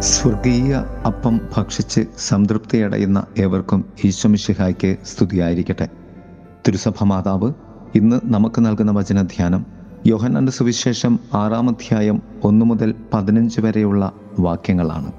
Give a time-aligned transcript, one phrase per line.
[0.00, 0.74] സ്വർഗീയ
[1.06, 5.88] അപ്പം ഭക്ഷിച്ച് സംതൃപ്തിയടയുന്ന ഏവർക്കും ഈശ്വമിഷിഹായ്ക്ക് സ്തുതിയായിരിക്കട്ടെ.
[6.68, 7.52] തിരുസഭ മാതാവ്
[7.94, 9.66] ഇന്ന് നമുക്ക് നൽകുന്ന വചനധ്യാനം
[10.06, 15.12] യോഹന്നാന്റെ സുവിശേഷം ആറാം അധ്യായം ഒന്നു മുതൽ പതിനഞ്ച് വരെയുള്ള വാക്യങ്ങളാണ്.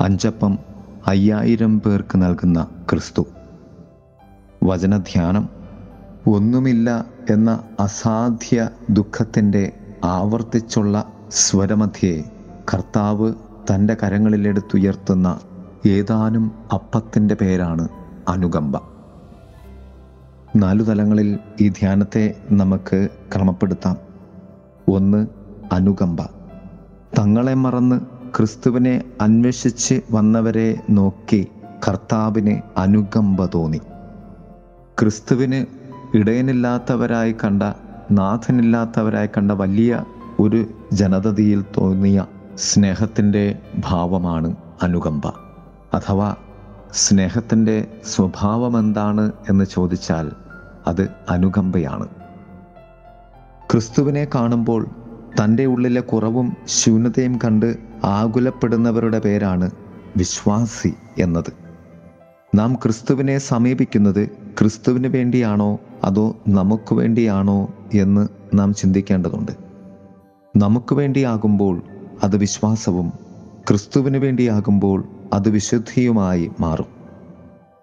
[0.00, 0.58] അഞ്ചപ്പം
[1.06, 3.26] അയ്യായിരം പേർക്ക് നൽകുന്ന ക്രിസ്തു.
[4.64, 5.48] വചനധ്യാനം
[6.26, 9.72] ഒന്നുമില്ല എന്ന അസാധ്യ ദുഃഖത്തിന്റെ
[10.04, 12.24] ആവർത്തിച്ചുള്ള സ്വരമധ്യേ
[12.74, 13.32] കർത്താവ്
[13.74, 15.38] തന്റെ കരങ്ങളിലെടുത്തുയർത്തുന്ന
[15.86, 17.88] ഏതാനും അപ്പത്തിന്റെ പേരാണ്
[18.28, 18.80] അനുകമ്പ.
[20.56, 23.96] നാലു തലങ്ങളിൽ ഈ ധ്യാനത്തെ നമുക്ക് ക്രമപ്പെടുത്താം.
[24.88, 25.26] ഒന്ന്
[25.72, 26.22] അനുകമ്പ.
[27.18, 28.00] തങ്ങളെ മറന്ന്
[28.36, 31.48] ക്രിസ്തുവിനെ അന്വേഷിച്ച് വന്നവരെ നോക്കി
[31.88, 33.80] കർത്താവിന് അനുകമ്പ തോന്നി.
[35.00, 35.66] ക്രിസ്തുവിന്
[36.16, 37.62] ഇടയനില്ലാത്തവരായി കണ്ട
[38.10, 40.04] നാഥനില്ലാത്തവരായി കണ്ട വലിയ
[40.40, 45.26] ഒരു ജനതയിൽ തോന്നിയ സ്നേഹത്തിന്റെ ഭാവമാണ് അനുകമ്പ.
[45.94, 46.34] അഥവാ
[46.92, 50.30] സ്നേഹത്തിന്റെ സ്വഭാവം എന്താണ് എന്ന് ചോദിച്ചാൽ
[50.86, 52.08] അത് അനുകമ്പയാണ്.
[53.72, 54.86] ക്രിസ്തുവിനെ കാണുമ്പോൾ
[55.44, 59.70] തന്റെ ഉള്ളിലെ കുറവും ശൂന്യതയും കണ്ട് ആകുലപ്പെടുന്നവരുടെ പേരാണ്
[60.16, 61.52] വിശ്വാസി എന്നത്.
[62.54, 69.52] നാം ക്രിസ്തുവിനെ സമീപിക്കുന്നത് ക്രിസ്തുവിന് വേണ്ടിയാണോ അതോ നമുക്ക് വേണ്ടിയാണോ എന്ന് നാം ചിന്തിക്കേണ്ടതുണ്ട്.
[70.56, 71.82] നമുക്ക് വേണ്ടിയാകുമ്പോൾ
[72.22, 73.12] അത് വിശ്വാസവും
[73.68, 76.86] ക്രിസ്തുവിന് വേണ്ടിയാകുമ്പോൾ അത് വിശുദ്ധിയുമായി മാറും.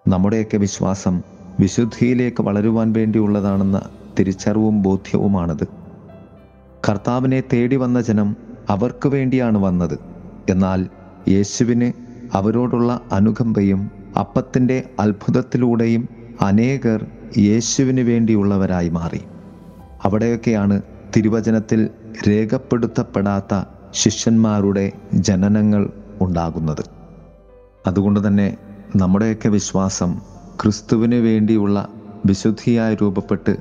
[0.08, 1.22] നമ്മുടെയൊക്കെ വിശ്വാസം
[1.60, 3.80] വിശുദ്ധിയിലേക്ക് വളരുവാൻ വേണ്ടിയുള്ളതാണെന്ന
[4.18, 5.66] തിരിച്ചറിവും ബോധ്യവുമാണത്.
[6.88, 8.36] കർത്താവിനെ തേടി വന്ന ജനം
[8.68, 9.98] അവർക്ക് വേണ്ടിയാണ് വന്നത്.
[10.50, 10.86] എന്നാൽ
[11.28, 11.92] യേശുവിന്
[12.32, 16.08] അവരോടുള്ള അനുകമ്പയും അപ്പത്തിന്റെ അത്ഭുതത്തിലൂടെയും
[16.40, 17.06] അനേകർ
[17.38, 19.20] യേശുവിന് വേണ്ടിയുള്ളവരായി മാറി.
[20.04, 20.82] അവിടെയൊക്കെയാണ്
[21.16, 21.88] തിരുവചനത്തിൽ
[22.28, 26.84] രേഖപ്പെടുത്തപ്പെടാത്ത ശിഷ്യന്മാരുടെ ജനനങ്ങൾ ഉണ്ടാകുന്നത്.
[27.86, 28.56] അതുകൊണ്ട് തന്നെ
[28.96, 30.20] നമ്മുടെയൊക്കെ വിശ്വാസം
[30.62, 31.88] ക്രിസ്തുവിന് വേണ്ടിയുള്ള
[32.26, 33.56] വിശുദ്ധിയായി രൂപപ്പെട്ട്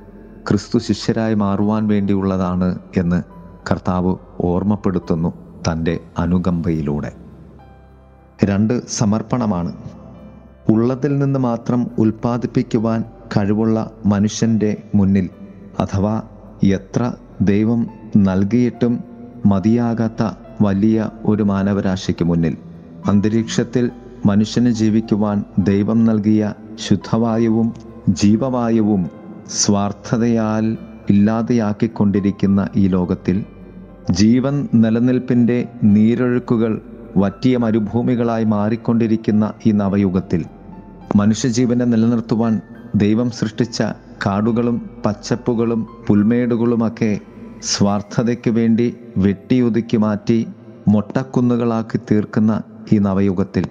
[0.50, 3.23] ക്രിസ്തു ശിഷ്യരായി മാറുവാൻ വേണ്ടിയുള്ളതാണ് എന്ന്
[3.72, 5.34] കർത്താവ് ഓർമ്മപ്പെടുത്തുന്നു
[5.72, 7.12] തന്റെ അനുകമ്പയിലൂടെ.
[8.44, 9.75] രണ്ട് സമർപ്പണമാണ്.
[10.69, 13.03] ഉള്ളതിൽ നിന്ന് മാത്രം ഉൽപ്പാദിപ്പിക്കുവാൻ
[13.38, 15.29] കഴിവുള്ള മനുഷ്യന്റെ മുന്നിൽ
[15.79, 16.22] അഥവാ
[16.63, 17.88] എത്ര ദൈവം
[18.18, 19.08] നൽകിയിട്ടും
[19.45, 22.57] മതിയാകാത്ത വലിയ ഒരു മാനവരാശിക്ക് മുന്നിൽ.
[23.05, 23.89] അന്തരീക്ഷത്തിൽ
[24.25, 26.53] മനുഷ്യന് ജീവിക്കുവാൻ ദൈവം നൽകിയ
[26.88, 27.73] ശുദ്ധവായുവും
[28.09, 29.09] ജീവവായുവും
[29.50, 30.77] സ്വാർത്ഥതയാൽ
[31.09, 33.44] ഇല്ലാതെയാക്കിക്കൊണ്ടിരിക്കുന്ന ഈ ലോകത്തിൽ
[34.11, 36.81] ജീവൻ നിലനിൽപ്പിന്റെ നീരൊഴുക്കുകൾ
[37.17, 40.45] വറ്റിയ മരുഭൂമികളായി മാറിക്കൊണ്ടിരിക്കുന്ന ഈ നവയുഗത്തിൽ
[41.16, 42.61] മനുഷ്യജീവനെ നിലനിർത്തുവാൻ
[42.95, 43.81] ദൈവം സൃഷ്ടിച്ച
[44.25, 47.19] കാടുകളും പച്ചപ്പുകളും പുൽമേടുകളുമൊക്കെ
[47.61, 50.47] സ്വാർത്ഥതയ്ക്ക് വേണ്ടി വെട്ടിയൊതുക്കി മാറ്റി
[50.87, 52.61] മൊട്ടക്കുന്നുകളാക്കി തീർക്കുന്ന
[52.93, 53.63] ഈ നവയുഗത്തിൽ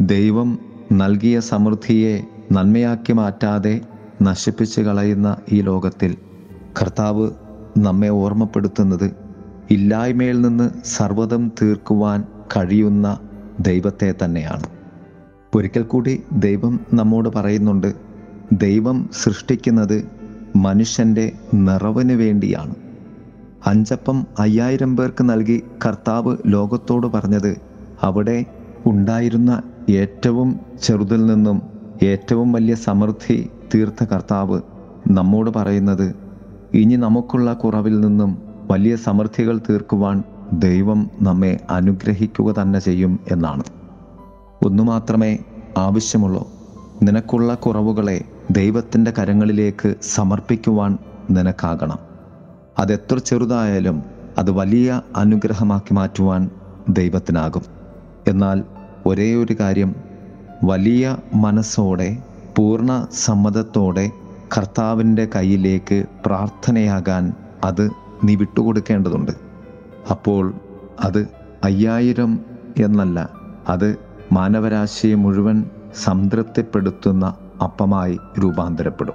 [0.00, 0.58] ദൈവം
[0.92, 3.80] നൽകിയ സമൃദ്ധിയെ നന്മയാക്കി മാറ്റാതെ
[4.22, 6.14] നശിപ്പിച്ച് കളയുന്ന ഈ ലോകത്തിൽ
[6.82, 7.30] കർത്താവ്
[7.78, 9.16] നമ്മെ ഓർമ്മപ്പെടുത്തുന്നത്
[9.70, 12.24] ഇല്ലായ്മയിൽ നിന്ന് സർവതം തീർക്കുവാൻ
[12.56, 13.18] കഴിയുന്ന
[13.60, 14.62] ദൈവത്തെ തന്നെയാണ്.
[15.54, 17.94] ഒരിക്കൽ കൂടി ദൈവം നമ്മോട് പറയുന്നുണ്ട്
[18.52, 20.08] ദൈവം സൃഷ്ടിക്കുന്നത്
[20.56, 22.83] മനുഷ്യന്റെ നിറവിന് വേണ്ടിയാണ്.
[23.66, 27.56] അഞ്ചപ്പം അയ്യായിരം പേർക്ക് നൽകി കർത്താവ് ലോകത്തോട് പറഞ്ഞത്
[28.02, 28.44] അവിടെ
[28.86, 31.62] ഉണ്ടായിരുന്ന ഏറ്റവും ചെറുതിൽ നിന്നും
[32.02, 34.60] ഏറ്റവും വലിയ സമൃദ്ധി തീർത്ത കർത്താവ്
[35.10, 36.14] നമ്മോട് പറയുന്നത്
[36.74, 38.38] ഇനി നമുക്കുള്ള കുറവിൽ നിന്നും
[38.70, 43.64] വലിയ സമൃദ്ധികൾ തീർക്കുവാൻ ദൈവം നമ്മെ അനുഗ്രഹിക്കുക തന്നെ ചെയ്യും എന്നാണ്.
[44.62, 45.38] ഒന്നു മാത്രമേ
[45.78, 46.48] ആവശ്യമുള്ളൂ
[47.02, 50.98] നിനക്കുള്ള കുറവുകളെ ദൈവത്തിന്റെ കരങ്ങളിലേക്ക് സമർപ്പിക്കുവാൻ
[51.30, 51.98] നിനക്കാകണം.
[52.78, 54.02] അതെത്ര ചെറുതായാലും
[54.38, 56.50] അത് വലിയ അനുഗ്രഹമാക്കി മാറ്റുവാൻ
[56.88, 57.62] ദൈവത്തിനാകും.
[58.28, 58.64] എന്നാൽ
[59.06, 59.94] ഒരേ ഒരു കാര്യം
[60.64, 62.16] വലിയ മനസ്സോടെ
[62.56, 64.10] പൂർണ സമ്മതത്തോടെ
[64.58, 67.32] കർത്താവിന്റെ കയ്യിലേക്ക് പ്രാർത്ഥനയാകാൻ
[67.64, 67.90] അത്
[68.24, 69.32] നീ വിട്ടുകൊടുക്കേണ്ടതുണ്ട്.
[70.10, 70.54] അപ്പോൾ
[71.00, 71.28] അത്
[71.64, 72.40] അയ്യായിരം
[72.78, 73.30] എന്നല്ല
[73.68, 73.96] അത്
[74.32, 75.64] മാനവരാശിയെ മുഴുവൻ
[76.04, 79.14] സംതൃപ്തിപ്പെടുത്തുന്ന അപ്പമായി രൂപാന്തരപ്പെടും.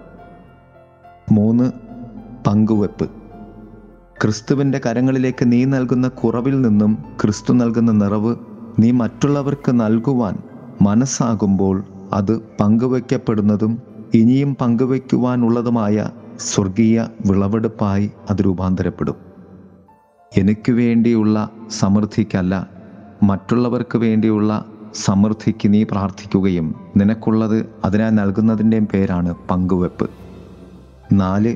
[1.31, 1.71] മൂന്ന്
[2.47, 3.18] പങ്കുവെപ്പ്.
[4.21, 8.35] ക്രിസ്തുവിന്റെ കരങ്ങളിലേക്ക് നീ നൽകുന്ന കുറവിൽ നിന്നും ക്രിസ്തു നൽകുന്ന നിറവ്
[8.79, 10.37] നീ മറ്റുള്ളവർക്ക് നൽകുവാൻ
[10.81, 11.83] മനസ്സാകുമ്പോൾ
[12.13, 13.81] അത് പങ്കുവയ്ക്കപ്പെടുന്നതും
[14.13, 19.15] ഇനിയും പങ്കുവയ്ക്കുവാനുള്ളതുമായ സ്വർഗീയ വിളവെടുപ്പായി അത് രൂപാന്തരപ്പെടും.
[20.37, 22.67] എനിക്ക് വേണ്ടിയുള്ള സമൃദ്ധിക്കല്ല
[23.23, 24.65] മറ്റുള്ളവർക്ക് വേണ്ടിയുള്ള
[25.05, 30.09] സമൃദ്ധിക്ക് നീ പ്രാർത്ഥിക്കുകയും നിനക്കുള്ളത് അതിനാൽ നൽകുന്നതിന്റെയും പേരാണ് പങ്കുവെപ്പ്.
[31.13, 31.55] നാല്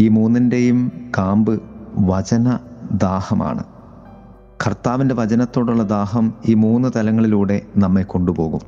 [0.00, 1.62] ഈ മൂന്നിന്റെയും കാമ്പ്
[1.98, 2.58] വചന
[2.92, 3.64] ദാഹമാണ്
[4.66, 8.60] കർത്താവിന്റെ വചനത്തോടുള്ള ദാഹം ഈ മൂന്ന് തലങ്ങളിലൂടെ നമ്മെ കൊണ്ടുപോകും.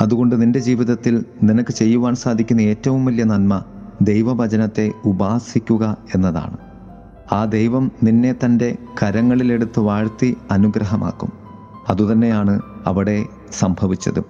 [0.00, 3.64] അതുകൊണ്ട് നിന്റെ ജീവിതത്തിൽ നിനക്ക് ചെയ്യുവാൻ സാധിക്കുന്ന ഏറ്റവും വലിയ നന്മ
[4.02, 6.56] ദൈവവചനത്തെ ഉപാസിക്കുക എന്നതാണ്.
[7.32, 11.32] ആ ദൈവം നിന്നെ തന്റെ കരങ്ങളിലെടുത്ത് വാഴ്ത്തി അനുഗ്രഹമാക്കും.
[11.88, 14.24] അതുതന്നെയാണ് അവിടെ സംഭവിച്ചതും.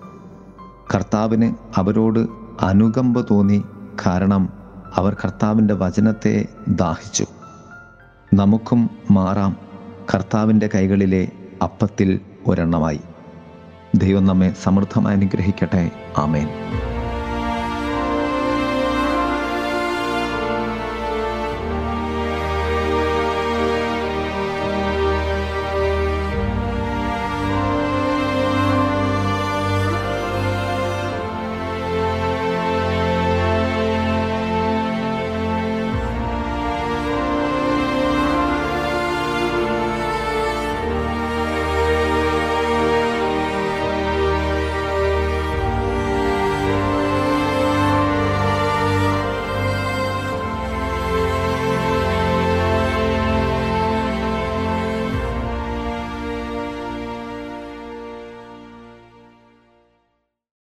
[0.94, 2.26] കർത്താവിന് അവരോട്
[2.60, 3.62] അനുകമ്പ തോന്നി
[4.06, 4.48] കാരണം
[4.96, 7.26] അവർ കർത്താവിന്റെ വചനത്തെ ദാഹിച്ചു.
[8.34, 9.56] നമുക്കും മാറാം.
[10.14, 11.28] കർത്താവിന്റെ കൈകളിലെ
[11.62, 13.00] അപ്പത്തിൽ ഒരെണ്ണമായി.
[13.94, 15.90] ദൈവം നമ്മെ സമൃദ്ധമായി അനുഗ്രഹിക്കട്ടെ.
[16.16, 16.48] ആമേൻ.